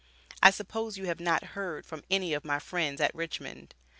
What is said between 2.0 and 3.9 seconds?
any of my friends at Richmond.